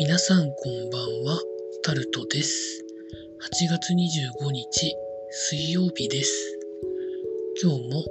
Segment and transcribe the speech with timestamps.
[0.00, 1.40] 皆さんこんばんは、
[1.84, 2.84] タルトです。
[3.62, 4.96] 8月25日、
[5.30, 6.58] 水曜日です。
[7.62, 8.02] 今日も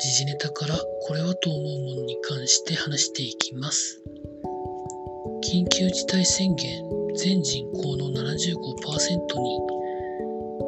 [0.00, 4.02] 時事ネタからこれはと思うものに関して話していきます。
[5.44, 6.82] 緊急事態宣言、
[7.14, 9.60] 全人口の75%に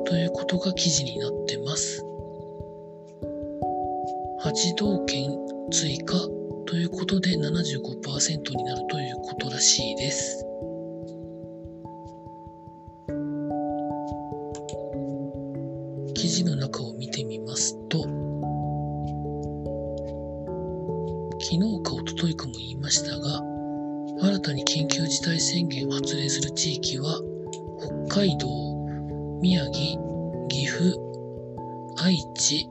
[0.07, 2.05] ということが記事になってます。
[4.45, 5.37] 8道県
[5.73, 6.15] 追加
[6.67, 10.47] ということで75%になるということらしいです。
[16.15, 18.03] 記事の中を見てみますと、
[21.41, 23.43] 昨日か一昨日かも言いましたが、
[24.23, 27.21] 新たに緊急事態宣言を発令する地域は、
[28.09, 28.49] 北海道、
[29.43, 30.97] 宮城、岐阜、
[32.03, 32.67] 愛知、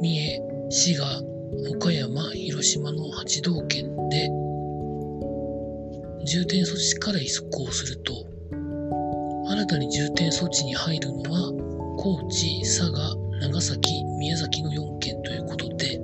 [0.00, 1.37] 三重、滋賀、
[1.70, 4.30] 岡山、広島の8道県で
[6.26, 8.26] 重点措置から移行すると。
[9.50, 11.50] 新たに重点措置に入るのは
[11.96, 15.98] 高知、佐賀、長崎、宮崎の4県ということで。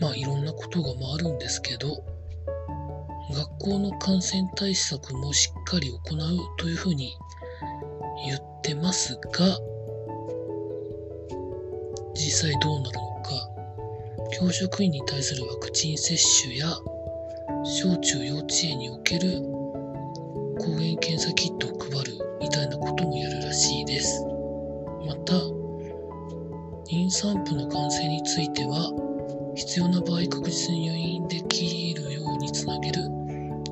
[0.00, 2.04] まあいろんなことがまああるんですけど
[3.34, 5.98] 学校の感染対策もしっかり行う
[6.58, 7.16] というふうに
[8.26, 9.58] 言ってますが
[12.36, 13.48] 実際どうなるのか。
[14.38, 16.66] 教職員に対するワクチン接種や
[17.64, 19.40] 小中幼稚園における
[20.58, 24.22] 抗原検査キットを配るみたいなこともやるらしいです。
[25.06, 25.32] また
[26.92, 28.92] 妊産婦の感染については
[29.54, 33.00] 必要な場合確実に入院できるようにつなげる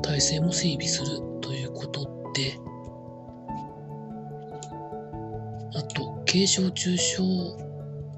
[0.00, 2.00] 体制も整備するということ
[2.32, 2.58] で
[5.74, 7.73] あと軽症中症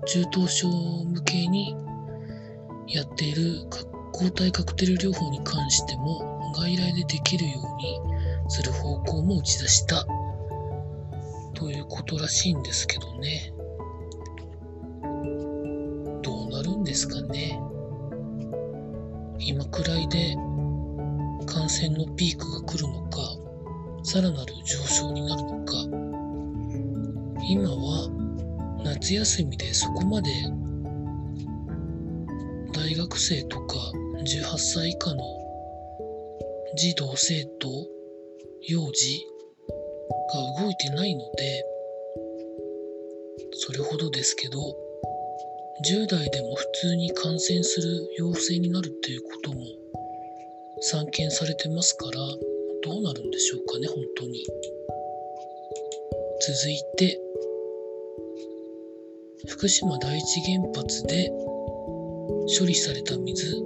[0.07, 0.71] 中等症
[1.05, 1.77] 向けに
[2.87, 3.67] やっている
[4.13, 8.01] 抗体カクテル療法に関しても外来でできるように
[8.49, 10.07] する方向も打ち出した
[11.55, 13.53] ということらしいんですけどね。
[16.23, 17.61] どうなるんですかね。
[19.41, 20.37] 今くらいで
[21.47, 23.19] 感染のピークが来るのか
[24.05, 25.73] さらなる上昇になるのか。
[27.49, 28.16] 今は
[28.87, 30.31] 夏休みでそこまで
[32.73, 33.77] 大学生とか
[34.23, 35.25] 18歳以下の
[36.77, 37.69] 児童生徒
[38.69, 39.27] 幼児
[40.33, 41.65] が動いてないので
[43.55, 44.61] それほどですけど
[45.85, 49.61] 10代でも普通に感染する陽性になるっていうことも
[50.81, 52.13] 散見されてますから
[52.85, 54.47] どうなるんでしょうかね本当に。
[56.39, 57.19] 続いて
[59.47, 61.31] 福島第一原発で
[62.59, 63.57] 処理された水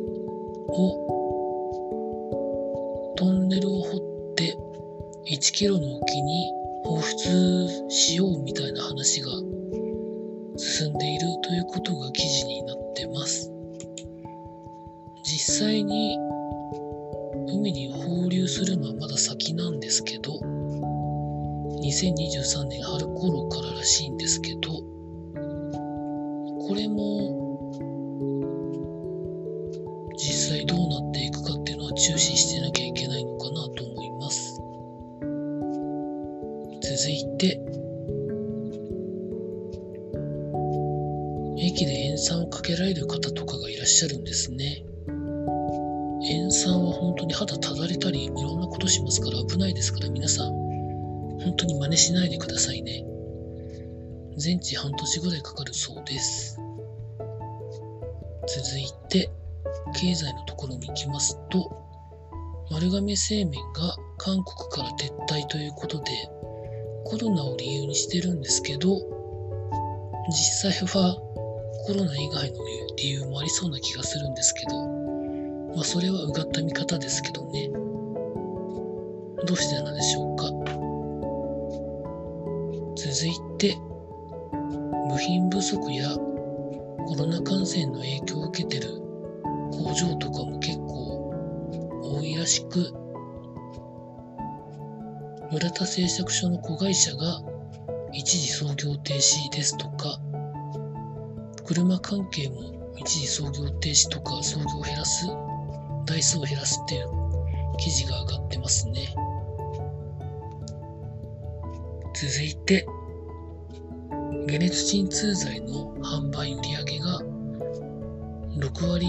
[0.69, 1.07] を
[3.17, 4.01] トンネルを掘っ
[4.37, 4.57] て
[5.31, 6.53] 1キロの沖に
[6.85, 9.31] 放出しようみたいな話が
[10.57, 13.51] 進んでいるということが記事になってます。
[15.25, 16.19] 実際に
[17.49, 20.33] 海に放流するのはまだ先なんですけど
[21.83, 24.91] 2023年春頃かららしいんですけど
[26.71, 27.69] これも
[30.17, 34.55] 実際どうなっていくかっていうのは注視してなきゃいけないのかなと思います。
[36.81, 37.61] 続いて
[41.59, 44.85] 駅で塩酸をかけられる方とかがいらっしゃるんですね。
[46.23, 50.51] 塩酸は本当に肌ただれたりいろんなことしますから危ないですから皆さん
[51.41, 53.11] 本当に真似しないでくださいね。
[54.41, 56.60] 全治半年ぐらいかかるそうです。
[58.53, 59.31] 続いて
[59.95, 61.71] 経済のところに行きますと
[62.71, 66.11] 丸亀製麺が韓国から撤退ということで
[67.05, 68.97] コロナを理由にしてるんですけど
[70.29, 71.17] 実際は
[71.87, 72.59] コロナ以外の
[72.97, 74.85] 理由もありそうな気がするんですけど
[75.75, 77.71] まあそれはうがった見方ですけどね。
[79.47, 80.45] どうしてなんでしょうか。
[82.97, 83.77] 続いて
[85.09, 86.09] 部品不足や
[87.21, 88.95] ロナ感染の影響を受けてる
[89.73, 91.31] 工場とかも結構
[92.03, 92.95] 多いらしく
[95.53, 97.43] 村田製作所の子会社が
[98.15, 100.19] 一時操業停止ですとか
[101.67, 105.27] 車関係も一時操業停止とか操業を減らす
[106.07, 107.07] 台数を減らすっていう
[107.77, 109.15] 記事が上がってますね。
[112.15, 112.87] 続いて
[114.47, 117.21] 解熱鎮痛剤の販売売上が
[118.59, 119.07] 6割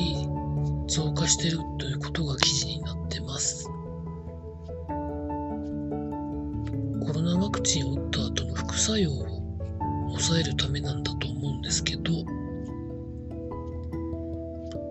[0.87, 3.67] 増加しているということが記事になってます。
[7.05, 9.25] コロナワクチンを打った後の副作用を
[10.09, 12.11] 抑えるためなんだと思うんですけど、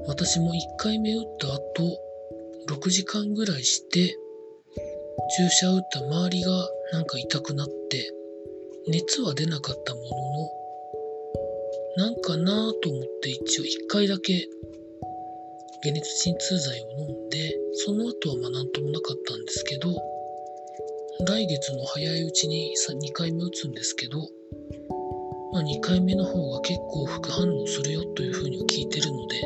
[0.06, 1.60] 私も1回目打った後、
[2.68, 4.16] 6時間ぐらいして、
[5.36, 6.50] 注射打った周りが
[6.92, 8.12] なんか痛くなって、
[8.90, 10.06] 熱は出なかったもの
[12.06, 14.48] の、なんかなと思って一応1回だけ
[15.82, 19.88] 解熱鎮痛剤を飲んで、その後はまあなんともなかったんですけど、
[21.26, 24.18] 来月の早いうちに2回目打つんですけど、
[25.52, 29.40] まあ、2回目の方が結構副反応するよというふうに聞いてるので、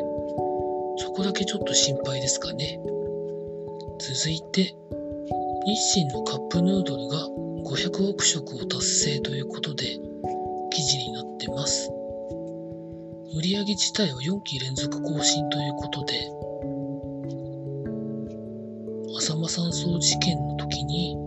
[0.97, 2.79] そこだけちょっと心配ですかね。
[3.99, 4.75] 続いて、
[5.65, 7.27] 日清のカップヌードルが
[7.65, 9.85] 500億食を達成ということで
[10.71, 11.89] 記事になってます。
[13.35, 16.13] 売上自体は4期連続更新ということで、
[19.17, 21.17] 浅間山荘事件の時に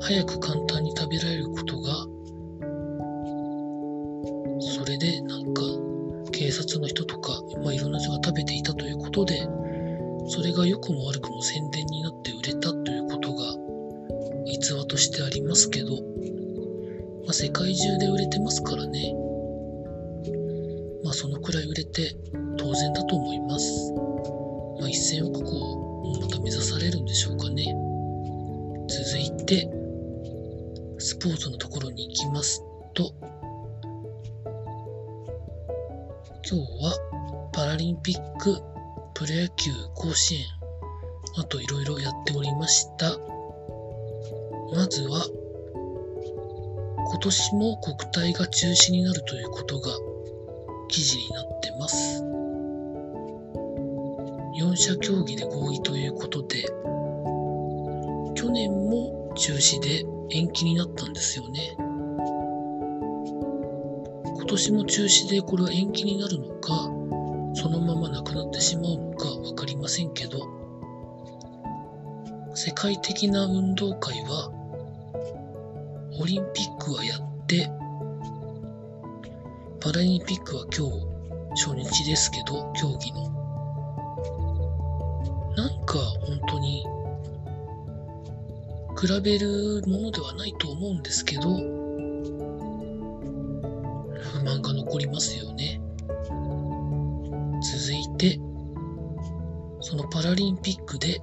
[0.00, 2.06] 早く簡単に食べられることが
[4.60, 5.62] それでなんか
[6.32, 9.46] 警察の人とか、まあ、いろんな人が食べていたということで
[14.46, 15.90] 逸話としてありますけど、
[17.24, 19.14] まあ、世界中で売れてますからね。
[21.04, 22.16] まあそのくらい売れて
[22.56, 23.92] 当然だと思います。
[24.80, 27.74] まあ1000億個をまた目指されるんでしょうかね。
[28.88, 29.68] 続いて
[30.98, 32.62] スポーツのところに行きます
[32.94, 33.12] と
[36.48, 38.60] 今日はパラリンピック
[39.14, 40.44] プロ野球甲子園
[41.38, 43.31] あといろいろやっておりました。
[44.74, 45.26] まずは
[47.10, 49.90] 今年も国体が中止になるということが
[50.88, 52.22] 記事になってます。
[54.58, 56.62] 4者協議で合意ということで
[58.34, 61.76] 去年も中止で延期になったんですよね。
[64.34, 66.90] 今年も中止でこれは延期になるのか、
[67.54, 70.40] そのままなくなってしまうのか分かりませんけど、
[72.54, 74.50] 世界的な運動会は、
[76.20, 77.70] オリンピックはやって、
[79.80, 83.30] パラリンピックは今日初日ですけど、競技の。
[85.56, 86.86] なんか本当に
[89.00, 91.42] 比べるものではないと思うんですけど、
[94.20, 95.80] 不満が残りますよね。
[97.62, 98.38] 続いて、
[99.80, 101.20] そのパラリンピックで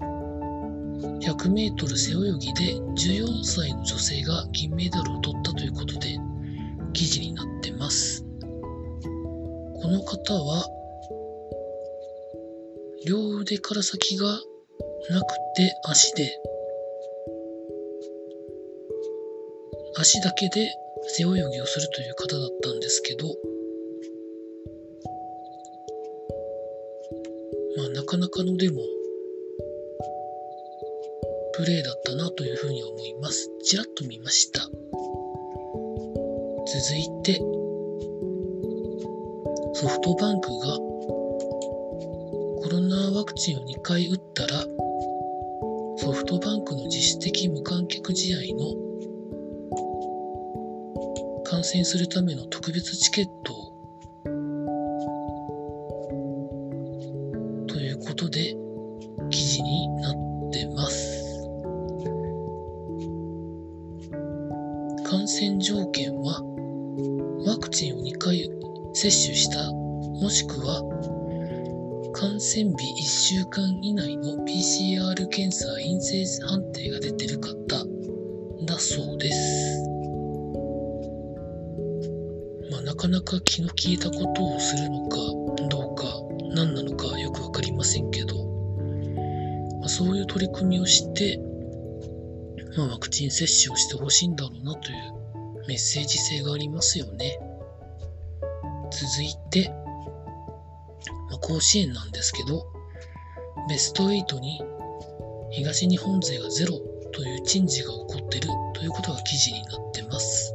[1.21, 6.18] 100メートル背泳ぎで14歳の女性が銀メダルを取ったということで
[6.94, 8.25] 記事になってます。
[9.81, 10.66] この方は
[13.06, 14.25] 両腕から先が
[15.10, 16.38] なくて足で
[19.98, 20.71] 足だけで
[21.07, 23.27] 背泳ぎをするという方だったんですけど、
[27.77, 28.81] まあなかなかのでも、
[31.59, 33.51] プレーだったなというふうに思います。
[33.65, 34.61] ちらっと見ました。
[34.61, 34.71] 続
[36.95, 37.35] いて、
[39.73, 40.78] ソフトバンクが
[42.63, 44.61] コロナワクチンを2回打ったら、
[45.97, 48.73] ソフトバンクの自主的無観客試合の
[51.44, 53.73] 観戦するための特別チケットを
[57.68, 58.56] ということで
[69.01, 70.81] 接種したもしくは
[72.11, 77.56] 感染日1週間以内の PCR 検査陰性判定が出てる方
[78.65, 79.83] だそうです。
[82.69, 85.15] ま、なかなか気の利いたことをするのか
[85.69, 86.03] どうか
[86.53, 88.35] 何なのかよく分かりませんけど、
[89.79, 91.39] まあ、そういう取り組みをして、
[92.75, 97.39] まあ、ワクチン接種をしてほしいんだろうなというメッセージ性がありますよね。
[98.91, 99.69] 続いて、
[101.29, 102.65] まあ、甲子園なんですけど、
[103.69, 104.61] ベスト8に
[105.51, 106.79] 東日本勢がゼロ
[107.11, 110.53] という珍事が起こってるということが記事になってます。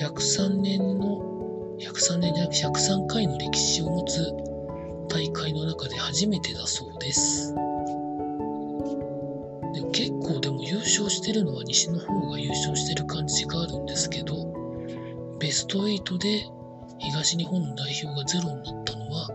[0.00, 4.32] 103年の、103年じゃなくて103回の歴史を持つ
[5.08, 7.54] 大会の中で初めてだそうです。
[10.88, 14.52] 勝してるのは西の方が優勝してる感じがあるんですけど、
[15.38, 16.46] ベスト8で
[16.98, 19.28] 東日本の代表がゼロになったのは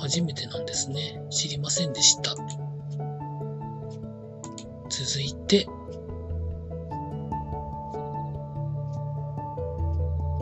[0.00, 1.20] 初めてなんですね。
[1.30, 2.34] 知りませんでした。
[4.90, 5.66] 続いて、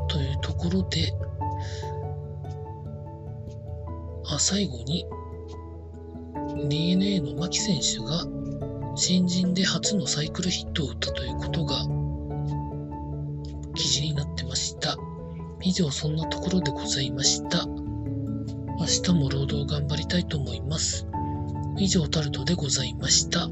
[0.08, 1.12] というところで、
[4.28, 5.06] あ最後に
[6.68, 8.24] DNA の牧選手が
[8.96, 11.76] 新人で初のサイクルヒットを打ったということが
[13.74, 14.96] 記事になってました。
[15.62, 17.66] 以上そんなところでございました。
[18.78, 21.06] 明日も労働頑張りたいと思います。
[21.76, 23.50] 以上タルトでございました。